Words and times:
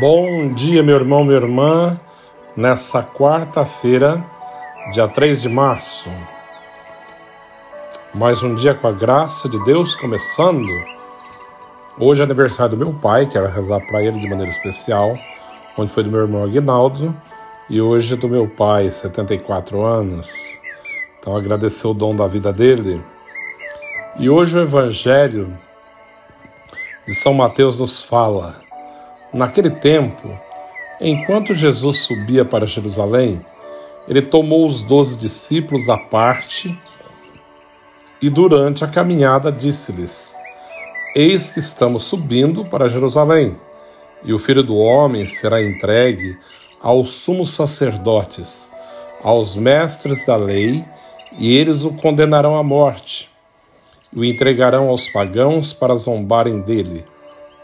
Bom 0.00 0.54
dia, 0.54 0.82
meu 0.82 0.96
irmão, 0.96 1.22
minha 1.22 1.36
irmã, 1.36 2.00
nessa 2.56 3.02
quarta-feira, 3.02 4.24
dia 4.94 5.06
3 5.06 5.42
de 5.42 5.50
março. 5.50 6.08
Mais 8.14 8.42
um 8.42 8.54
dia 8.54 8.72
com 8.72 8.88
a 8.88 8.92
graça 8.92 9.50
de 9.50 9.62
Deus 9.66 9.94
começando. 9.94 10.66
Hoje 11.98 12.22
é 12.22 12.24
aniversário 12.24 12.74
do 12.74 12.86
meu 12.86 12.94
pai, 12.94 13.26
quero 13.26 13.48
rezar 13.48 13.80
para 13.80 14.02
ele 14.02 14.18
de 14.18 14.30
maneira 14.30 14.50
especial, 14.50 15.14
onde 15.76 15.92
foi 15.92 16.02
do 16.02 16.10
meu 16.10 16.20
irmão 16.20 16.42
Aguinaldo 16.42 17.14
e 17.70 17.80
hoje 17.80 18.14
é 18.14 18.16
do 18.16 18.28
meu 18.28 18.48
pai, 18.48 18.90
74 18.90 19.82
anos. 19.82 20.32
Então 21.18 21.36
agradecer 21.36 21.86
o 21.86 21.94
dom 21.94 22.14
da 22.14 22.26
vida 22.26 22.52
dele. 22.52 23.00
E 24.18 24.28
hoje 24.28 24.58
o 24.58 24.62
evangelho 24.62 25.56
de 27.06 27.14
São 27.14 27.32
Mateus 27.32 27.78
nos 27.78 28.02
fala 28.02 28.60
Naquele 29.32 29.70
tempo, 29.70 30.28
enquanto 31.00 31.54
Jesus 31.54 32.02
subia 32.02 32.44
para 32.44 32.66
Jerusalém, 32.66 33.40
ele 34.06 34.20
tomou 34.20 34.66
os 34.66 34.82
doze 34.82 35.18
discípulos 35.18 35.88
à 35.88 35.96
parte 35.96 36.78
e, 38.20 38.28
durante 38.28 38.84
a 38.84 38.88
caminhada, 38.88 39.50
disse-lhes: 39.50 40.36
Eis 41.16 41.50
que 41.50 41.60
estamos 41.60 42.02
subindo 42.02 42.62
para 42.66 42.90
Jerusalém, 42.90 43.56
e 44.22 44.34
o 44.34 44.38
filho 44.38 44.62
do 44.62 44.76
homem 44.76 45.24
será 45.24 45.62
entregue 45.62 46.36
aos 46.82 47.10
sumos 47.10 47.50
sacerdotes, 47.50 48.70
aos 49.22 49.54
mestres 49.56 50.26
da 50.26 50.36
lei, 50.36 50.84
e 51.38 51.56
eles 51.56 51.84
o 51.84 51.94
condenarão 51.94 52.56
à 52.56 52.62
morte, 52.62 53.30
e 54.12 54.18
o 54.18 54.24
entregarão 54.24 54.88
aos 54.88 55.08
pagãos 55.08 55.72
para 55.72 55.96
zombarem 55.96 56.60
dele 56.60 57.04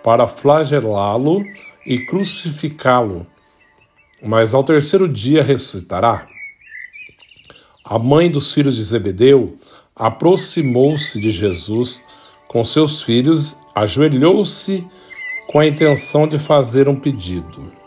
para 0.03 0.27
flagelá-lo 0.27 1.45
e 1.85 1.99
crucificá-lo, 2.07 3.27
mas 4.23 4.55
ao 4.55 4.65
terceiro 4.65 5.09
dia 5.09 5.43
ressuscitará. 5.43 6.27
A 7.85 7.99
mãe 7.99 8.31
dos 8.31 8.53
filhos 8.53 8.77
de 8.77 8.85
Zebedeu 8.85 9.57
aproximou-se 9.95 11.21
de 11.21 11.31
Jesus 11.31 12.05
com 12.47 12.65
seus 12.65 13.03
filhos, 13.03 13.59
ajoelhou-se 13.75 14.83
com 15.47 15.61
a 15.61 15.67
intenção 15.67 16.27
de 16.27 16.39
fazer 16.39 16.89
um 16.89 16.97
pedido. 16.97 17.78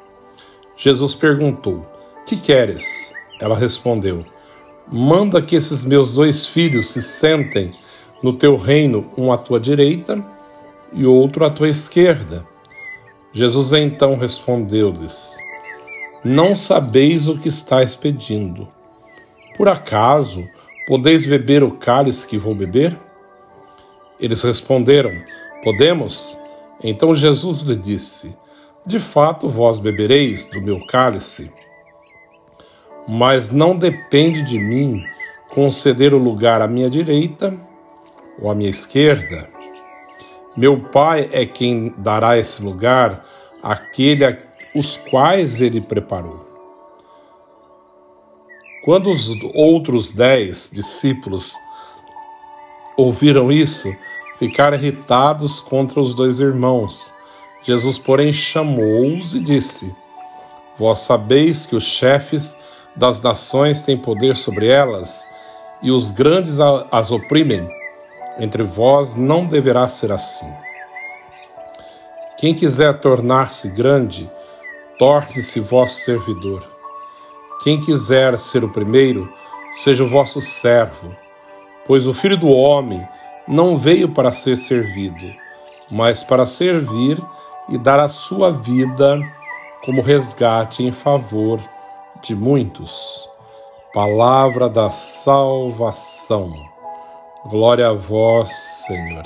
Jesus 0.83 1.13
perguntou: 1.13 1.85
Que 2.25 2.35
queres? 2.35 3.13
Ela 3.39 3.55
respondeu: 3.55 4.25
Manda 4.91 5.39
que 5.39 5.55
esses 5.55 5.85
meus 5.85 6.15
dois 6.15 6.47
filhos 6.47 6.89
se 6.89 7.03
sentem 7.03 7.71
no 8.23 8.33
teu 8.33 8.55
reino, 8.55 9.07
um 9.15 9.31
à 9.31 9.37
tua 9.37 9.59
direita 9.59 10.25
e 10.91 11.05
outro 11.05 11.45
à 11.45 11.51
tua 11.51 11.69
esquerda. 11.69 12.43
Jesus 13.31 13.73
então 13.73 14.17
respondeu-lhes: 14.17 15.37
Não 16.23 16.55
sabeis 16.55 17.29
o 17.29 17.37
que 17.37 17.47
estáis 17.47 17.95
pedindo. 17.95 18.67
Por 19.55 19.69
acaso 19.69 20.43
podeis 20.87 21.27
beber 21.27 21.61
o 21.61 21.73
cálice 21.73 22.25
que 22.25 22.39
vou 22.39 22.55
beber? 22.55 22.97
Eles 24.19 24.41
responderam: 24.41 25.11
Podemos. 25.63 26.39
Então 26.83 27.13
Jesus 27.13 27.59
lhe 27.59 27.75
disse: 27.75 28.35
De 28.85 28.99
fato, 28.99 29.47
vós 29.47 29.79
bebereis 29.79 30.45
do 30.45 30.61
meu 30.61 30.85
cálice. 30.85 31.51
Mas 33.07 33.49
não 33.49 33.77
depende 33.77 34.41
de 34.41 34.59
mim 34.59 35.03
conceder 35.49 36.13
o 36.13 36.17
lugar 36.17 36.61
à 36.61 36.67
minha 36.67 36.89
direita 36.89 37.57
ou 38.39 38.49
à 38.49 38.55
minha 38.55 38.69
esquerda 38.69 39.51
meu 40.55 40.77
Pai 40.77 41.29
é 41.31 41.45
quem 41.45 41.93
dará 41.97 42.37
esse 42.37 42.61
lugar 42.61 43.25
àquele 43.63 44.25
a 44.25 44.37
os 44.75 44.97
quais 44.97 45.61
ele 45.61 45.79
preparou. 45.79 46.41
Quando 48.83 49.09
os 49.09 49.29
outros 49.53 50.11
dez 50.11 50.69
discípulos 50.73 51.53
ouviram 52.97 53.49
isso, 53.49 53.93
ficaram 54.39 54.75
irritados 54.75 55.61
contra 55.61 56.01
os 56.01 56.13
dois 56.13 56.41
irmãos. 56.41 57.13
Jesus, 57.63 57.97
porém, 57.97 58.33
chamou-os 58.33 59.35
e 59.35 59.39
disse: 59.39 59.95
Vós 60.77 60.99
sabeis 60.99 61.65
que 61.65 61.75
os 61.75 61.83
chefes 61.83 62.55
das 62.95 63.21
nações 63.21 63.85
têm 63.85 63.97
poder 63.97 64.35
sobre 64.35 64.67
elas, 64.67 65.25
e 65.81 65.91
os 65.91 66.11
grandes 66.11 66.59
as 66.59 67.11
oprimem. 67.11 67.67
Entre 68.39 68.63
vós 68.63 69.15
não 69.15 69.45
deverá 69.45 69.87
ser 69.87 70.11
assim. 70.11 70.51
Quem 72.37 72.55
quiser 72.55 72.99
tornar-se 72.99 73.69
grande, 73.69 74.29
torne-se 74.97 75.59
vosso 75.59 75.99
servidor. 75.99 76.63
Quem 77.63 77.79
quiser 77.79 78.37
ser 78.39 78.63
o 78.63 78.69
primeiro, 78.69 79.31
seja 79.83 80.03
o 80.03 80.07
vosso 80.07 80.41
servo. 80.41 81.15
Pois 81.85 82.07
o 82.07 82.13
Filho 82.13 82.37
do 82.37 82.49
Homem 82.49 83.07
não 83.47 83.77
veio 83.77 84.09
para 84.09 84.31
ser 84.31 84.57
servido, 84.57 85.31
mas 85.91 86.23
para 86.23 86.45
servir 86.45 87.21
e 87.69 87.77
dar 87.77 87.99
a 87.99 88.09
sua 88.09 88.51
vida 88.51 89.17
como 89.83 90.01
resgate 90.01 90.83
em 90.83 90.91
favor 90.91 91.59
de 92.21 92.35
muitos. 92.35 93.29
Palavra 93.93 94.69
da 94.69 94.89
salvação. 94.89 96.53
Glória 97.45 97.89
a 97.89 97.93
vós, 97.93 98.53
Senhor. 98.85 99.23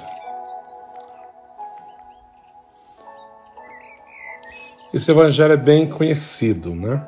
Esse 4.93 5.11
evangelho 5.11 5.53
é 5.53 5.57
bem 5.57 5.89
conhecido, 5.89 6.73
né? 6.73 7.05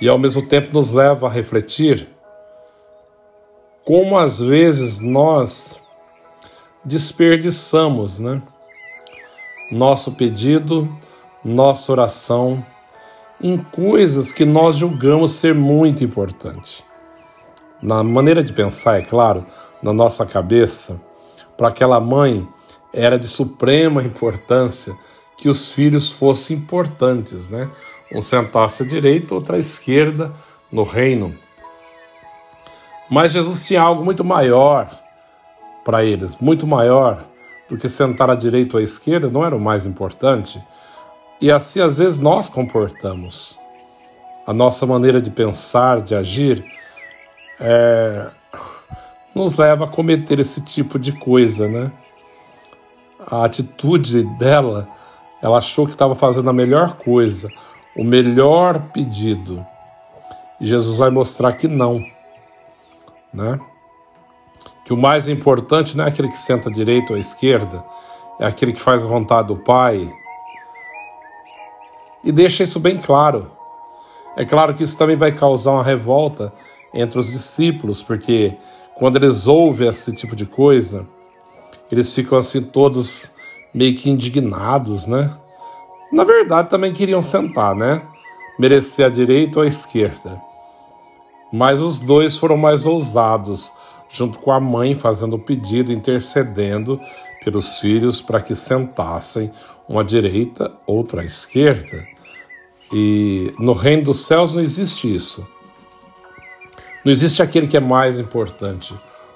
E 0.00 0.08
ao 0.08 0.18
mesmo 0.18 0.46
tempo 0.46 0.72
nos 0.72 0.92
leva 0.92 1.26
a 1.26 1.30
refletir 1.30 2.08
como 3.88 4.18
às 4.18 4.38
vezes 4.38 4.98
nós 4.98 5.80
desperdiçamos, 6.84 8.18
né? 8.18 8.42
Nosso 9.70 10.12
pedido, 10.12 10.88
nossa 11.44 11.92
oração 11.92 12.64
em 13.40 13.56
coisas 13.56 14.32
que 14.32 14.44
nós 14.44 14.76
julgamos 14.76 15.34
ser 15.34 15.54
muito 15.54 16.02
importantes 16.02 16.88
na 17.82 18.02
maneira 18.02 18.42
de 18.42 18.52
pensar, 18.52 18.98
é 18.98 19.02
claro, 19.02 19.44
na 19.82 19.92
nossa 19.92 20.26
cabeça, 20.26 21.00
para 21.56 21.68
aquela 21.68 22.00
mãe 22.00 22.46
era 22.92 23.18
de 23.18 23.28
suprema 23.28 24.02
importância 24.02 24.96
que 25.36 25.48
os 25.48 25.70
filhos 25.70 26.10
fossem 26.10 26.56
importantes, 26.56 27.48
né? 27.48 27.70
Um 28.12 28.20
sentasse 28.20 28.82
à 28.82 28.86
direita, 28.86 29.34
outro 29.34 29.54
à 29.54 29.58
esquerda 29.58 30.32
no 30.72 30.82
reino. 30.82 31.34
Mas 33.10 33.32
Jesus 33.32 33.66
tinha 33.66 33.82
algo 33.82 34.04
muito 34.04 34.24
maior 34.24 34.90
para 35.84 36.04
eles, 36.04 36.36
muito 36.40 36.66
maior 36.66 37.24
do 37.68 37.76
que 37.76 37.88
sentar 37.88 38.30
à 38.30 38.34
direita 38.34 38.76
ou 38.76 38.80
à 38.80 38.82
esquerda, 38.82 39.28
não 39.28 39.44
era 39.44 39.54
o 39.54 39.60
mais 39.60 39.86
importante. 39.86 40.62
E 41.40 41.52
assim, 41.52 41.80
às 41.80 41.98
vezes, 41.98 42.18
nós 42.18 42.48
comportamos. 42.48 43.58
A 44.46 44.52
nossa 44.52 44.86
maneira 44.86 45.20
de 45.20 45.30
pensar, 45.30 46.00
de 46.00 46.14
agir, 46.14 46.64
é, 47.60 48.30
nos 49.34 49.56
leva 49.56 49.84
a 49.84 49.88
cometer 49.88 50.40
esse 50.40 50.62
tipo 50.62 50.98
de 50.98 51.12
coisa, 51.12 51.68
né? 51.68 51.92
A 53.26 53.44
atitude 53.44 54.24
dela, 54.38 54.88
ela 55.42 55.58
achou 55.58 55.86
que 55.86 55.92
estava 55.92 56.14
fazendo 56.14 56.48
a 56.48 56.52
melhor 56.52 56.96
coisa, 56.96 57.48
o 57.94 58.02
melhor 58.02 58.80
pedido. 58.92 59.64
E 60.60 60.66
Jesus 60.66 60.96
vai 60.96 61.10
mostrar 61.10 61.52
que 61.52 61.68
não, 61.68 62.02
né? 63.32 63.60
Que 64.88 64.94
o 64.94 64.96
mais 64.96 65.28
importante 65.28 65.94
não 65.94 66.04
é 66.04 66.08
aquele 66.08 66.28
que 66.28 66.38
senta 66.38 66.70
à 66.70 66.72
direita 66.72 67.12
ou 67.12 67.18
à 67.18 67.20
esquerda, 67.20 67.84
é 68.40 68.46
aquele 68.46 68.72
que 68.72 68.80
faz 68.80 69.04
a 69.04 69.06
vontade 69.06 69.48
do 69.48 69.56
Pai. 69.58 70.10
E 72.24 72.32
deixa 72.32 72.64
isso 72.64 72.80
bem 72.80 72.96
claro. 72.96 73.50
É 74.34 74.46
claro 74.46 74.72
que 74.72 74.82
isso 74.82 74.96
também 74.96 75.14
vai 75.14 75.30
causar 75.30 75.72
uma 75.72 75.82
revolta 75.82 76.54
entre 76.94 77.18
os 77.18 77.30
discípulos, 77.30 78.02
porque 78.02 78.54
quando 78.94 79.16
eles 79.16 79.46
ouvem 79.46 79.90
esse 79.90 80.10
tipo 80.16 80.34
de 80.34 80.46
coisa, 80.46 81.06
eles 81.92 82.14
ficam 82.14 82.38
assim 82.38 82.62
todos 82.62 83.36
meio 83.74 83.94
que 83.94 84.08
indignados, 84.08 85.06
né? 85.06 85.30
Na 86.10 86.24
verdade, 86.24 86.70
também 86.70 86.94
queriam 86.94 87.20
sentar, 87.20 87.74
né? 87.74 88.00
Merecer 88.58 89.04
a 89.04 89.10
direita 89.10 89.58
ou 89.58 89.66
a 89.66 89.68
esquerda. 89.68 90.40
Mas 91.52 91.78
os 91.78 91.98
dois 91.98 92.38
foram 92.38 92.56
mais 92.56 92.86
ousados, 92.86 93.76
junto 94.10 94.38
com 94.38 94.50
a 94.50 94.60
mãe 94.60 94.94
fazendo 94.94 95.36
o 95.36 95.38
pedido, 95.38 95.92
intercedendo 95.92 97.00
pelos 97.44 97.78
filhos 97.78 98.20
para 98.20 98.40
que 98.40 98.54
sentassem 98.54 99.50
uma 99.88 100.02
à 100.02 100.04
direita, 100.04 100.72
outra 100.86 101.22
à 101.22 101.24
esquerda. 101.24 102.06
E 102.92 103.52
no 103.58 103.72
reino 103.72 104.04
dos 104.04 104.24
céus 104.24 104.54
não 104.54 104.62
existe 104.62 105.14
isso. 105.14 105.46
Não 107.04 107.12
existe 107.12 107.42
aquele 107.42 107.66
que 107.66 107.76
é 107.76 107.80
mais 107.80 108.18
importante. 108.18 108.94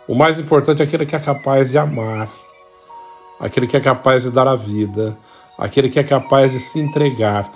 O 0.09 0.15
mais 0.15 0.39
importante 0.39 0.83
é 0.83 0.85
aquele 0.85 1.07
que 1.07 1.15
é 1.15 1.21
capaz 1.21 1.71
de 1.71 1.79
amar, 1.79 2.29
aquele 3.39 3.67
que 3.67 3.77
é 3.77 3.81
capaz 3.81 4.25
de 4.25 4.31
dar 4.31 4.49
a 4.49 4.57
vida, 4.57 5.17
aquele 5.57 5.89
que 5.89 5.99
é 5.99 6.05
capaz 6.05 6.53
de 6.53 6.59
se 6.59 6.81
entregar. 6.81 7.51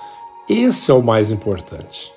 Esse 0.48 0.90
é 0.90 0.94
o 0.94 1.02
mais 1.02 1.30
importante. 1.30 2.15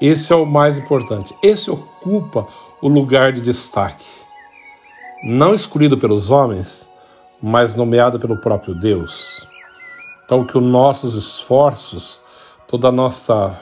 Esse 0.00 0.32
é 0.32 0.36
o 0.36 0.44
mais 0.44 0.76
importante. 0.76 1.34
Esse 1.42 1.70
ocupa 1.70 2.46
o 2.80 2.88
lugar 2.88 3.32
de 3.32 3.40
destaque. 3.40 4.04
Não 5.22 5.54
escolhido 5.54 5.96
pelos 5.96 6.30
homens, 6.30 6.90
mas 7.40 7.74
nomeado 7.74 8.18
pelo 8.18 8.36
próprio 8.36 8.74
Deus. 8.74 9.46
Então, 10.24 10.44
que 10.44 10.56
os 10.56 10.64
nossos 10.64 11.14
esforços, 11.14 12.20
toda 12.66 12.88
a 12.88 12.92
nossa 12.92 13.60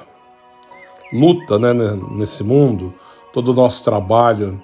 luta 1.13 1.59
né, 1.59 1.73
nesse 2.11 2.43
mundo, 2.43 2.95
todo 3.33 3.51
o 3.51 3.55
nosso 3.55 3.85
trabalho, 3.85 4.63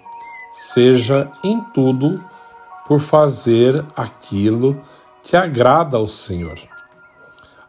seja 0.52 1.30
em 1.44 1.60
tudo 1.74 2.24
por 2.86 3.00
fazer 3.00 3.84
aquilo 3.94 4.80
que 5.22 5.36
agrada 5.36 5.96
ao 5.96 6.08
Senhor. 6.08 6.58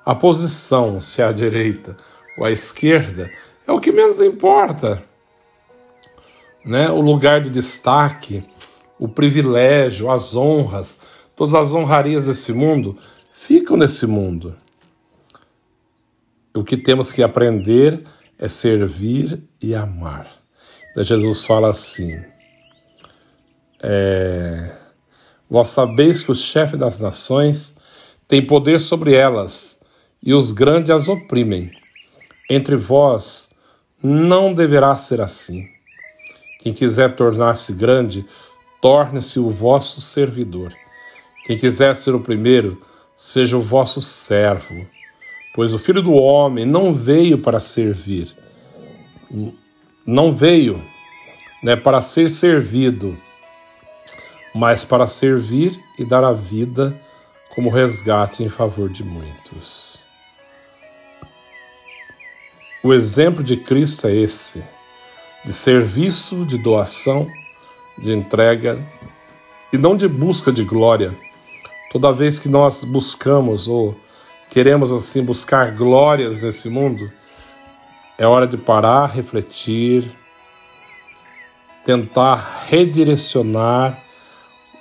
A 0.06 0.16
posição, 0.16 1.02
se 1.02 1.22
é 1.22 1.26
à 1.26 1.32
direita 1.32 1.96
ou 2.38 2.46
à 2.46 2.52
esquerda, 2.52 3.30
é 3.70 3.72
o 3.72 3.80
que 3.80 3.92
menos 3.92 4.20
importa. 4.20 5.04
Né? 6.66 6.90
O 6.90 7.00
lugar 7.02 7.40
de 7.40 7.52
destaque, 7.52 8.44
o 8.98 9.08
privilégio, 9.08 10.10
as 10.10 10.36
honras, 10.36 11.04
todas 11.36 11.54
as 11.54 11.72
honrarias 11.72 12.26
desse 12.26 12.52
mundo 12.52 12.98
ficam 13.32 13.78
nesse 13.78 14.08
mundo. 14.08 14.58
O 16.52 16.64
que 16.64 16.76
temos 16.76 17.14
que 17.14 17.22
aprender 17.22 18.04
é 18.40 18.48
servir 18.48 19.44
e 19.62 19.76
amar. 19.76 20.40
Jesus 20.98 21.46
fala 21.46 21.70
assim: 21.70 22.20
é, 23.84 24.76
Vós 25.48 25.70
sabeis 25.70 26.24
que 26.24 26.32
o 26.32 26.36
chefe 26.36 26.76
das 26.76 27.00
nações 27.00 27.78
tem 28.28 28.46
poder 28.46 28.80
sobre 28.80 29.14
elas, 29.14 29.84
e 30.24 30.34
os 30.34 30.52
grandes 30.52 30.90
as 30.90 31.08
oprimem. 31.08 31.72
Entre 32.50 32.76
vós 32.76 33.49
não 34.02 34.54
deverá 34.54 34.96
ser 34.96 35.22
assim. 35.22 35.68
Quem 36.60 36.74
quiser 36.74 37.16
tornar-se 37.16 37.74
grande, 37.74 38.26
torne-se 38.82 39.40
o 39.40 39.50
vosso 39.50 40.02
servidor. 40.02 40.74
Quem 41.46 41.58
quiser 41.58 41.96
ser 41.96 42.14
o 42.16 42.20
primeiro, 42.20 42.82
seja 43.16 43.58
o 43.58 43.62
vosso 43.62 44.02
servo. 44.02 44.86
Pois 45.54 45.74
o 45.74 45.80
filho 45.80 46.02
do 46.02 46.14
homem 46.14 46.66
não 46.66 46.94
veio 46.94 47.38
para 47.40 47.60
servir, 47.60 48.36
não 50.06 50.32
veio 50.32 50.82
né, 51.64 51.76
para 51.76 52.02
ser 52.02 52.30
servido 52.30 53.18
mas 54.54 54.84
para 54.84 55.06
servir 55.06 55.80
e 55.98 56.06
dar 56.06 56.24
a 56.24 56.34
vida 56.34 57.00
como 57.54 57.70
resgate 57.70 58.44
em 58.44 58.50
favor 58.50 58.90
de 58.90 59.04
muitos. 59.04 59.89
O 62.82 62.94
exemplo 62.94 63.44
de 63.44 63.58
Cristo 63.58 64.08
é 64.08 64.16
esse, 64.16 64.64
de 65.44 65.52
serviço, 65.52 66.46
de 66.46 66.58
doação, 66.58 67.28
de 67.98 68.14
entrega 68.14 68.80
e 69.74 69.78
não 69.78 69.98
de 69.98 70.08
busca 70.08 70.50
de 70.50 70.64
glória. 70.64 71.14
Toda 71.92 72.14
vez 72.14 72.40
que 72.40 72.48
nós 72.48 72.86
buscamos 72.86 73.68
ou 73.68 74.00
queremos 74.50 74.92
assim 74.92 75.26
buscar 75.26 75.76
glórias 75.76 76.42
nesse 76.42 76.70
mundo, 76.70 77.12
é 78.18 78.26
hora 78.26 78.48
de 78.48 78.56
parar, 78.56 79.08
refletir, 79.08 80.10
tentar 81.84 82.64
redirecionar 82.70 84.02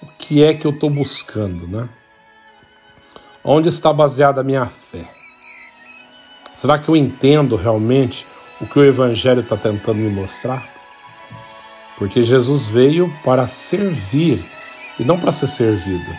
o 0.00 0.06
que 0.19 0.45
é 0.45 0.55
que 0.55 0.69
eu 0.69 0.71
estou 0.71 0.89
buscando, 0.89 1.67
né? 1.67 1.89
Onde 3.45 3.69
está 3.69 3.93
baseada 3.93 4.41
a 4.41 4.45
minha? 4.45 4.71
Será 6.59 6.77
que 6.77 6.89
eu 6.89 6.97
entendo 6.97 7.55
realmente 7.55 8.27
o 8.61 8.67
que 8.67 8.81
o 8.81 8.85
Evangelho 8.85 9.43
está 9.43 9.57
tentando 9.57 9.99
me 9.99 10.11
mostrar? 10.11 10.69
Porque 11.97 12.25
Jesus 12.25 12.67
veio 12.67 13.09
para 13.23 13.47
servir 13.47 14.45
e 14.99 15.05
não 15.05 15.21
para 15.21 15.31
ser 15.31 15.47
servido. 15.47 16.11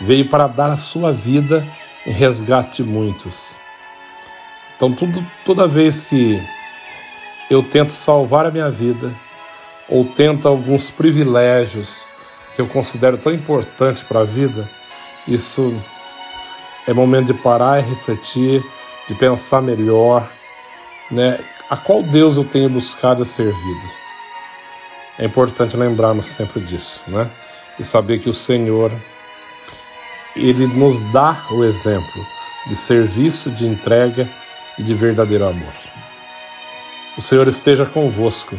Veio 0.00 0.28
para 0.28 0.46
dar 0.46 0.70
a 0.70 0.76
sua 0.76 1.10
vida 1.10 1.66
em 2.06 2.12
resgate 2.12 2.84
de 2.84 2.88
muitos. 2.88 3.56
Então, 4.76 4.92
tudo, 4.92 5.26
toda 5.44 5.66
vez 5.66 6.04
que 6.04 6.40
eu 7.50 7.64
tento 7.64 7.94
salvar 7.94 8.46
a 8.46 8.52
minha 8.52 8.70
vida, 8.70 9.12
ou 9.88 10.04
tento 10.04 10.46
alguns 10.46 10.92
privilégios 10.92 12.12
que 12.54 12.60
eu 12.60 12.68
considero 12.68 13.18
tão 13.18 13.34
importante 13.34 14.04
para 14.04 14.20
a 14.20 14.24
vida, 14.24 14.70
isso 15.26 15.74
é 16.86 16.92
momento 16.92 17.32
de 17.32 17.34
parar 17.34 17.80
e 17.80 17.82
refletir, 17.82 18.64
de 19.08 19.14
pensar 19.14 19.62
melhor, 19.62 20.30
né? 21.10 21.40
A 21.70 21.76
qual 21.76 22.02
Deus 22.02 22.36
eu 22.36 22.44
tenho 22.44 22.68
buscado 22.68 23.22
e 23.22 23.26
servido? 23.26 23.98
É 25.18 25.24
importante 25.24 25.76
lembrarmos 25.76 26.26
sempre 26.26 26.60
disso, 26.60 27.02
né? 27.08 27.28
E 27.78 27.84
saber 27.84 28.20
que 28.20 28.28
o 28.28 28.32
Senhor, 28.32 28.92
Ele 30.36 30.66
nos 30.66 31.04
dá 31.06 31.46
o 31.50 31.64
exemplo 31.64 32.26
de 32.68 32.76
serviço, 32.76 33.50
de 33.50 33.66
entrega 33.66 34.28
e 34.78 34.82
de 34.82 34.94
verdadeiro 34.94 35.46
amor. 35.46 35.72
O 37.16 37.22
Senhor 37.22 37.48
esteja 37.48 37.84
convosco, 37.84 38.56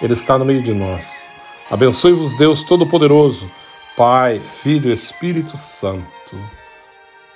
Ele 0.00 0.12
está 0.12 0.38
no 0.38 0.44
meio 0.44 0.62
de 0.62 0.72
nós. 0.72 1.28
Abençoe-vos, 1.70 2.36
Deus 2.36 2.62
Todo-Poderoso, 2.62 3.50
Pai, 3.96 4.40
Filho 4.40 4.90
e 4.90 4.92
Espírito 4.92 5.56
Santo. 5.56 6.38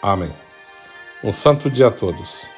Amém. 0.00 0.32
Um 1.22 1.32
santo 1.32 1.70
dia 1.70 1.88
a 1.88 1.90
todos. 1.90 2.50